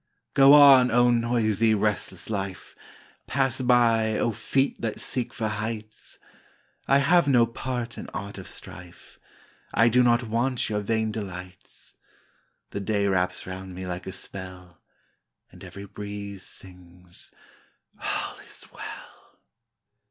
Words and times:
Go 0.33 0.53
on, 0.53 0.89
oh, 0.89 1.11
noisy, 1.11 1.75
restless 1.75 2.27
life! 2.31 2.75
Pass 3.27 3.61
by, 3.61 4.17
oh, 4.17 4.31
feet 4.31 4.81
that 4.81 4.99
seek 4.99 5.31
for 5.31 5.47
heights! 5.47 6.17
I 6.87 6.97
have 6.97 7.27
no 7.27 7.45
part 7.45 7.99
in 7.99 8.09
aught 8.11 8.39
of 8.39 8.47
strife; 8.49 9.19
I 9.75 9.89
do 9.89 10.01
not 10.01 10.23
want 10.23 10.69
your 10.71 10.79
vain 10.79 11.11
delights. 11.11 11.93
The 12.71 12.79
day 12.79 13.05
wraps 13.05 13.45
round 13.45 13.75
me 13.75 13.85
like 13.85 14.07
a 14.07 14.11
spell, 14.11 14.79
And 15.51 15.63
every 15.63 15.85
breeze 15.85 16.41
sings, 16.41 17.31
"All 17.99 18.39
is 18.39 18.65
well." 18.73 19.37